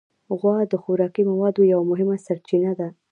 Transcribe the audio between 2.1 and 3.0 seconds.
سرچینه ده.